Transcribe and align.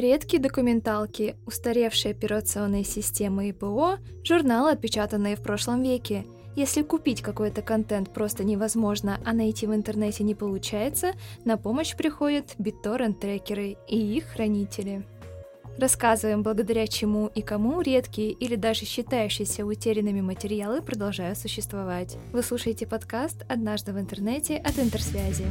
Редкие 0.00 0.40
документалки, 0.40 1.36
устаревшие 1.44 2.12
операционные 2.12 2.84
системы 2.84 3.50
и 3.50 3.52
ПО, 3.52 3.98
журналы, 4.24 4.70
отпечатанные 4.70 5.36
в 5.36 5.42
прошлом 5.42 5.82
веке. 5.82 6.24
Если 6.56 6.80
купить 6.80 7.20
какой-то 7.20 7.60
контент 7.60 8.10
просто 8.10 8.42
невозможно, 8.42 9.20
а 9.26 9.34
найти 9.34 9.66
в 9.66 9.74
интернете 9.74 10.24
не 10.24 10.34
получается, 10.34 11.12
на 11.44 11.58
помощь 11.58 11.94
приходят 11.94 12.54
BitTorrent-трекеры 12.58 13.76
и 13.88 13.98
их 14.16 14.24
хранители. 14.24 15.04
Рассказываем, 15.76 16.42
благодаря 16.42 16.86
чему 16.86 17.26
и 17.26 17.42
кому 17.42 17.82
редкие 17.82 18.30
или 18.30 18.56
даже 18.56 18.86
считающиеся 18.86 19.66
утерянными 19.66 20.22
материалы 20.22 20.80
продолжают 20.80 21.36
существовать. 21.36 22.16
Вы 22.32 22.42
слушаете 22.42 22.86
подкаст 22.86 23.44
«Однажды 23.50 23.92
в 23.92 24.00
интернете» 24.00 24.56
от 24.56 24.78
Интерсвязи. 24.78 25.44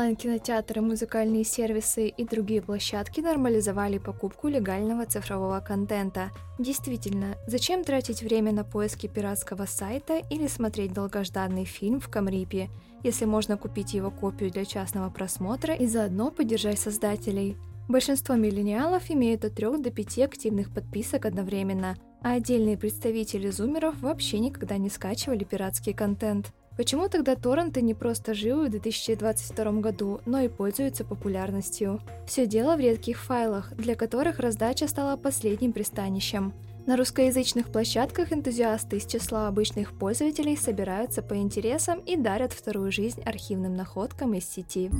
Онлайн-кинотеатры, 0.00 0.80
музыкальные 0.80 1.44
сервисы 1.44 2.08
и 2.08 2.24
другие 2.24 2.62
площадки 2.62 3.20
нормализовали 3.20 3.98
покупку 3.98 4.48
легального 4.48 5.04
цифрового 5.04 5.60
контента. 5.60 6.30
Действительно, 6.58 7.36
зачем 7.46 7.84
тратить 7.84 8.22
время 8.22 8.50
на 8.52 8.64
поиски 8.64 9.08
пиратского 9.08 9.66
сайта 9.66 10.22
или 10.30 10.46
смотреть 10.46 10.94
долгожданный 10.94 11.66
фильм 11.66 12.00
в 12.00 12.08
Камрипе, 12.08 12.70
если 13.02 13.26
можно 13.26 13.58
купить 13.58 13.92
его 13.92 14.10
копию 14.10 14.50
для 14.50 14.64
частного 14.64 15.10
просмотра 15.10 15.74
и 15.74 15.86
заодно 15.86 16.30
поддержать 16.30 16.78
создателей? 16.78 17.58
Большинство 17.86 18.36
миллениалов 18.36 19.10
имеют 19.10 19.44
от 19.44 19.54
3 19.54 19.82
до 19.82 19.90
5 19.90 20.18
активных 20.20 20.72
подписок 20.72 21.26
одновременно, 21.26 21.98
а 22.22 22.32
отдельные 22.36 22.78
представители 22.78 23.50
зумеров 23.50 24.00
вообще 24.00 24.38
никогда 24.38 24.78
не 24.78 24.88
скачивали 24.88 25.44
пиратский 25.44 25.92
контент. 25.92 26.54
Почему 26.76 27.08
тогда 27.08 27.34
торренты 27.34 27.82
не 27.82 27.94
просто 27.94 28.32
живы 28.32 28.66
в 28.66 28.70
2022 28.70 29.72
году, 29.80 30.20
но 30.24 30.40
и 30.40 30.48
пользуются 30.48 31.04
популярностью? 31.04 32.00
Все 32.26 32.46
дело 32.46 32.76
в 32.76 32.80
редких 32.80 33.18
файлах, 33.18 33.72
для 33.76 33.96
которых 33.96 34.38
раздача 34.38 34.88
стала 34.88 35.16
последним 35.16 35.72
пристанищем. 35.72 36.54
На 36.86 36.96
русскоязычных 36.96 37.70
площадках 37.70 38.32
энтузиасты 38.32 38.96
из 38.96 39.06
числа 39.06 39.48
обычных 39.48 39.92
пользователей 39.92 40.56
собираются 40.56 41.22
по 41.22 41.36
интересам 41.36 42.00
и 42.00 42.16
дарят 42.16 42.52
вторую 42.52 42.90
жизнь 42.90 43.20
архивным 43.22 43.74
находкам 43.74 44.34
из 44.34 44.48
сети. 44.48 44.90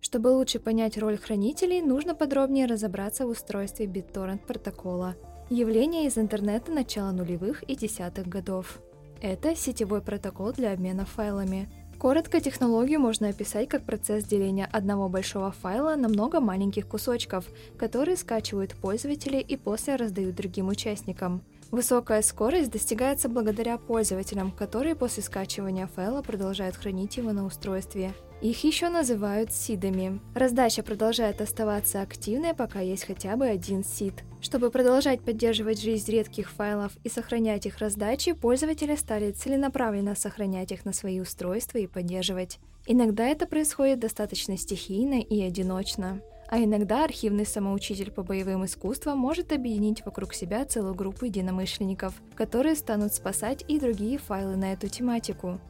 Чтобы 0.00 0.28
лучше 0.28 0.58
понять 0.58 0.98
роль 0.98 1.16
хранителей, 1.16 1.80
нужно 1.80 2.14
подробнее 2.14 2.66
разобраться 2.66 3.26
в 3.26 3.30
устройстве 3.30 3.86
BitTorrent 3.86 4.44
протокола– 4.46 5.14
Явление 5.54 6.06
из 6.06 6.16
интернета 6.16 6.72
начала 6.72 7.12
нулевых 7.12 7.62
и 7.64 7.76
десятых 7.76 8.26
годов. 8.26 8.78
Это 9.20 9.54
сетевой 9.54 10.00
протокол 10.00 10.54
для 10.54 10.72
обмена 10.72 11.04
файлами. 11.04 11.68
Коротко 11.98 12.40
технологию 12.40 12.98
можно 12.98 13.28
описать 13.28 13.68
как 13.68 13.82
процесс 13.82 14.24
деления 14.24 14.66
одного 14.72 15.10
большого 15.10 15.52
файла 15.52 15.94
на 15.96 16.08
много 16.08 16.40
маленьких 16.40 16.88
кусочков, 16.88 17.44
которые 17.76 18.16
скачивают 18.16 18.74
пользователи 18.76 19.40
и 19.40 19.58
после 19.58 19.96
раздают 19.96 20.36
другим 20.36 20.68
участникам. 20.68 21.42
Высокая 21.70 22.22
скорость 22.22 22.70
достигается 22.70 23.28
благодаря 23.28 23.76
пользователям, 23.76 24.52
которые 24.52 24.94
после 24.94 25.22
скачивания 25.22 25.86
файла 25.86 26.22
продолжают 26.22 26.76
хранить 26.76 27.18
его 27.18 27.32
на 27.32 27.44
устройстве. 27.44 28.14
Их 28.40 28.64
еще 28.64 28.88
называют 28.88 29.52
сидами. 29.52 30.18
Раздача 30.34 30.82
продолжает 30.82 31.42
оставаться 31.42 32.00
активной, 32.00 32.54
пока 32.54 32.80
есть 32.80 33.04
хотя 33.04 33.36
бы 33.36 33.44
один 33.44 33.84
сид. 33.84 34.14
Чтобы 34.42 34.70
продолжать 34.70 35.22
поддерживать 35.22 35.80
жизнь 35.80 36.10
редких 36.10 36.50
файлов 36.50 36.92
и 37.04 37.08
сохранять 37.08 37.64
их 37.64 37.78
раздачи, 37.78 38.32
пользователи 38.32 38.96
стали 38.96 39.30
целенаправленно 39.30 40.16
сохранять 40.16 40.72
их 40.72 40.84
на 40.84 40.92
свои 40.92 41.20
устройства 41.20 41.78
и 41.78 41.86
поддерживать. 41.86 42.58
Иногда 42.86 43.24
это 43.28 43.46
происходит 43.46 44.00
достаточно 44.00 44.58
стихийно 44.58 45.20
и 45.20 45.40
одиночно. 45.40 46.20
А 46.48 46.58
иногда 46.58 47.04
архивный 47.04 47.46
самоучитель 47.46 48.10
по 48.10 48.24
боевым 48.24 48.64
искусствам 48.64 49.16
может 49.16 49.52
объединить 49.52 50.04
вокруг 50.04 50.34
себя 50.34 50.64
целую 50.64 50.94
группу 50.94 51.24
единомышленников, 51.24 52.20
которые 52.34 52.74
станут 52.74 53.14
спасать 53.14 53.64
и 53.68 53.78
другие 53.78 54.18
файлы 54.18 54.56
на 54.56 54.72
эту 54.72 54.88
тематику. 54.88 55.60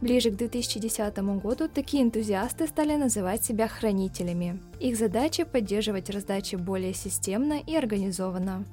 Ближе 0.00 0.30
к 0.30 0.36
2010 0.36 1.18
году 1.42 1.68
такие 1.68 2.02
энтузиасты 2.02 2.66
стали 2.66 2.96
называть 2.96 3.44
себя 3.44 3.68
хранителями. 3.68 4.58
Их 4.80 4.96
задача– 4.96 5.44
поддерживать 5.46 6.08
раздачи 6.08 6.56
более 6.56 6.94
системно 6.94 7.60
и 7.66 7.76
организованно. 7.76 8.64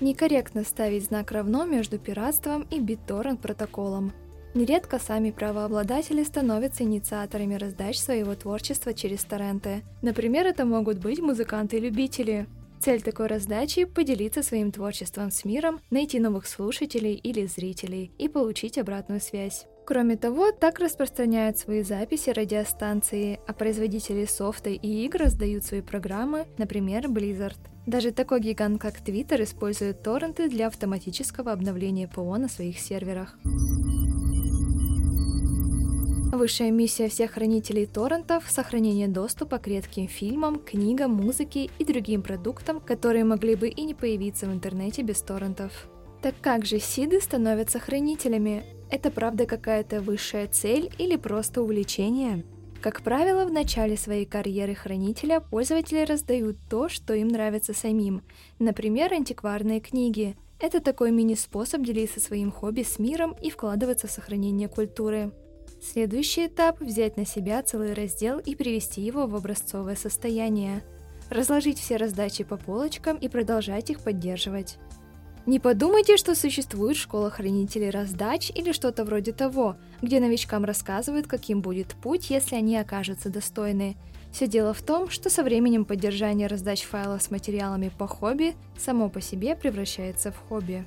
Некорректно 0.00 0.62
ставить 0.64 1.04
знак 1.04 1.32
равно 1.32 1.64
между 1.64 1.98
пиратством 1.98 2.66
и 2.70 2.78
BitTorrent 2.78 3.38
протоколом. 3.38 4.12
Нередко 4.54 4.98
сами 4.98 5.30
правообладатели 5.30 6.22
становятся 6.22 6.82
инициаторами 6.84 7.54
раздач 7.54 7.98
своего 7.98 8.34
творчества 8.34 8.94
через 8.94 9.24
торренты. 9.24 9.82
Например, 10.02 10.46
это 10.46 10.64
могут 10.64 10.98
быть 10.98 11.20
музыканты-любители. 11.20 12.46
Цель 12.80 13.02
такой 13.02 13.26
раздачи– 13.26 13.84
поделиться 13.86 14.42
своим 14.42 14.70
творчеством 14.70 15.30
с 15.30 15.44
миром, 15.44 15.80
найти 15.90 16.20
новых 16.20 16.46
слушателей 16.46 17.14
или 17.14 17.46
зрителей 17.46 18.12
и 18.18 18.28
получить 18.28 18.78
обратную 18.78 19.20
связь. 19.20 19.66
Кроме 19.84 20.16
того, 20.16 20.52
так 20.52 20.78
распространяют 20.78 21.58
свои 21.58 21.82
записи 21.82 22.30
радиостанции, 22.30 23.40
а 23.46 23.52
производители 23.52 24.26
софта 24.26 24.70
и 24.70 25.04
игр 25.04 25.18
раздают 25.20 25.64
свои 25.64 25.80
программы, 25.80 26.46
например, 26.58 27.06
Blizzard. 27.06 27.58
Даже 27.86 28.12
такой 28.12 28.40
гигант, 28.40 28.80
как 28.80 29.00
Twitter, 29.00 29.42
использует 29.42 30.02
торренты 30.02 30.48
для 30.48 30.66
автоматического 30.66 31.52
обновления 31.52 32.06
ПО 32.06 32.36
на 32.36 32.48
своих 32.48 32.78
серверах. 32.78 33.38
Высшая 36.30 36.70
миссия 36.70 37.08
всех 37.08 37.32
хранителей 37.32 37.86
торрентов– 37.86 38.44
сохранение 38.50 39.08
доступа 39.08 39.58
к 39.58 39.66
редким 39.66 40.08
фильмам, 40.08 40.60
книгам, 40.60 41.12
музыке 41.12 41.70
и 41.78 41.84
другим 41.86 42.22
продуктам, 42.22 42.80
которые 42.80 43.24
могли 43.24 43.54
бы 43.54 43.68
и 43.68 43.82
не 43.82 43.94
появиться 43.94 44.46
в 44.46 44.52
интернете 44.52 45.00
без 45.00 45.22
торрентов. 45.22 45.88
Так 46.20 46.34
как 46.42 46.66
же 46.66 46.80
сиды 46.80 47.22
становятся 47.22 47.78
хранителями? 47.78 48.62
Это 48.90 49.10
правда 49.10 49.46
какая-то 49.46 50.02
высшая 50.02 50.48
цель 50.48 50.92
или 50.98 51.16
просто 51.16 51.62
увлечение? 51.62 52.44
Как 52.82 53.00
правило, 53.00 53.46
в 53.46 53.52
начале 53.52 53.96
своей 53.96 54.26
карьеры 54.26 54.74
хранителя 54.74 55.40
пользователи 55.40 56.04
раздают 56.04 56.58
то, 56.68 56.90
что 56.90 57.14
им 57.14 57.28
нравится 57.28 57.72
самим, 57.72 58.22
например, 58.58 59.14
антикварные 59.14 59.80
книги. 59.80 60.36
Это 60.60 60.80
такой 60.80 61.10
мини-способ 61.10 61.80
делиться 61.80 62.20
своим 62.20 62.52
хобби 62.52 62.82
с 62.82 62.98
миром 62.98 63.34
и 63.42 63.48
вкладываться 63.48 64.08
в 64.08 64.10
сохранение 64.10 64.68
культуры. 64.68 65.32
Следующий 65.80 66.46
этап– 66.46 66.80
взять 66.80 67.16
на 67.16 67.24
себя 67.24 67.62
целый 67.62 67.94
раздел 67.94 68.38
и 68.38 68.54
привести 68.54 69.00
его 69.00 69.26
в 69.26 69.36
образцовое 69.36 69.94
состояние. 69.94 70.82
Разложить 71.30 71.78
все 71.78 71.96
раздачи 71.96 72.42
по 72.42 72.56
полочкам 72.56 73.16
и 73.16 73.28
продолжать 73.28 73.90
их 73.90 74.00
поддерживать. 74.00 74.78
Не 75.46 75.60
подумайте, 75.60 76.16
что 76.16 76.34
существует 76.34 76.96
школа 76.96 77.30
хранителей 77.30 77.90
раздач 77.90 78.50
или 78.54 78.72
что-то 78.72 79.04
вроде 79.04 79.32
того, 79.32 79.76
где 80.02 80.20
новичкам 80.20 80.64
рассказывают, 80.64 81.26
каким 81.26 81.62
будет 81.62 81.94
путь, 82.02 82.28
если 82.28 82.56
они 82.56 82.76
окажутся 82.76 83.30
достойны. 83.30 83.96
Все 84.30 84.46
дело 84.46 84.74
в 84.74 84.82
том, 84.82 85.08
что 85.08 85.30
со 85.30 85.42
временем 85.42 85.84
поддержание 85.84 86.48
раздач 86.48 86.82
файлов 86.82 87.22
с 87.22 87.30
материалами 87.30 87.90
по 87.96 88.06
хобби 88.06 88.56
само 88.76 89.08
по 89.08 89.22
себе 89.22 89.56
превращается 89.56 90.32
в 90.32 90.36
хобби. 90.36 90.84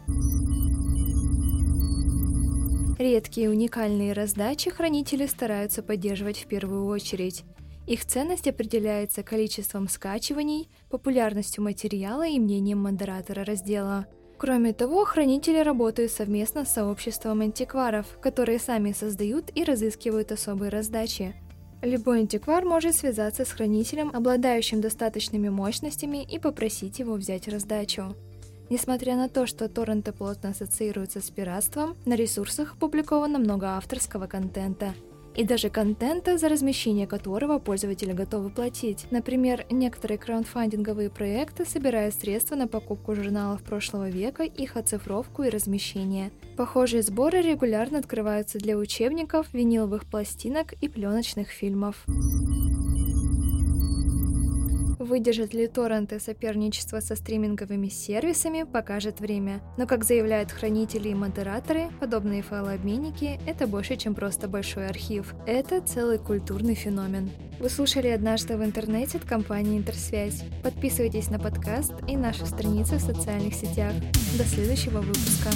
Редкие 3.01 3.49
уникальные 3.49 4.13
раздачи 4.13 4.69
хранители 4.69 5.25
стараются 5.25 5.81
поддерживать 5.81 6.37
в 6.37 6.45
первую 6.45 6.85
очередь. 6.85 7.43
Их 7.87 8.05
ценность 8.05 8.47
определяется 8.47 9.23
количеством 9.23 9.89
скачиваний, 9.89 10.69
популярностью 10.87 11.63
материала 11.63 12.27
и 12.27 12.37
мнением 12.37 12.77
модератора 12.77 13.43
раздела. 13.43 14.05
Кроме 14.37 14.71
того, 14.73 15.03
хранители 15.05 15.57
работают 15.63 16.11
совместно 16.11 16.63
с 16.63 16.73
сообществом 16.73 17.41
антикваров, 17.41 18.05
которые 18.21 18.59
сами 18.59 18.91
создают 18.91 19.49
и 19.55 19.63
разыскивают 19.63 20.31
особые 20.31 20.69
раздачи. 20.69 21.33
Любой 21.81 22.19
антиквар 22.19 22.65
может 22.65 22.95
связаться 22.95 23.45
с 23.45 23.49
хранителем, 23.49 24.11
обладающим 24.13 24.79
достаточными 24.79 25.49
мощностями, 25.49 26.23
и 26.23 26.37
попросить 26.37 26.99
его 26.99 27.15
взять 27.15 27.47
раздачу. 27.47 28.15
Несмотря 28.71 29.17
на 29.17 29.27
то, 29.27 29.47
что 29.47 29.67
торренты 29.67 30.13
плотно 30.13 30.51
ассоциируются 30.51 31.19
с 31.19 31.29
пиратством, 31.29 31.97
на 32.05 32.15
ресурсах 32.15 32.75
опубликовано 32.75 33.37
много 33.37 33.75
авторского 33.75 34.27
контента. 34.27 34.93
И 35.35 35.43
даже 35.43 35.69
контента, 35.69 36.37
за 36.37 36.47
размещение 36.47 37.05
которого 37.05 37.59
пользователи 37.59 38.13
готовы 38.13 38.49
платить. 38.49 39.07
Например, 39.11 39.65
некоторые 39.69 40.17
краундфандинговые 40.17 41.09
проекты 41.09 41.65
собирают 41.65 42.15
средства 42.15 42.55
на 42.55 42.69
покупку 42.69 43.13
журналов 43.13 43.61
прошлого 43.61 44.09
века, 44.09 44.43
их 44.43 44.77
оцифровку 44.77 45.43
и 45.43 45.49
размещение. 45.49 46.31
Похожие 46.55 47.01
сборы 47.01 47.41
регулярно 47.41 47.99
открываются 47.99 48.57
для 48.57 48.77
учебников, 48.77 49.53
виниловых 49.53 50.05
пластинок 50.05 50.75
и 50.79 50.87
пленочных 50.87 51.49
фильмов. 51.49 52.05
Выдержат 55.01 55.55
ли 55.55 55.67
торренты 55.67 56.19
соперничество 56.19 56.99
со 56.99 57.15
стриминговыми 57.15 57.87
сервисами, 57.87 58.63
покажет 58.63 59.19
время. 59.19 59.59
Но, 59.75 59.87
как 59.87 60.03
заявляют 60.03 60.51
хранители 60.51 61.09
и 61.09 61.15
модераторы, 61.15 61.89
подобные 61.99 62.43
файлообменники— 62.43 63.39
это 63.47 63.65
больше, 63.65 63.95
чем 63.95 64.13
просто 64.13 64.47
большой 64.47 64.87
архив. 64.87 65.33
Это 65.47 65.81
целый 65.81 66.19
культурный 66.19 66.75
феномен. 66.75 67.31
Вы 67.59 67.69
слушали 67.69 68.09
«Однажды 68.09 68.55
в 68.57 68.63
интернете» 68.63 69.17
от 69.17 69.25
компании 69.25 69.79
«Интерсвязь». 69.79 70.43
Подписывайтесь 70.61 71.31
на 71.31 71.39
подкаст 71.39 71.93
и 72.07 72.15
наши 72.15 72.45
страницы 72.45 72.97
в 72.97 73.01
социальных 73.01 73.55
сетях. 73.55 73.93
До 74.37 74.43
следующего 74.43 74.99
выпуска. 74.99 75.49